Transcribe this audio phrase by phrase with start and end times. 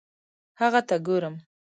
[0.59, 1.35] هغه ته ګورم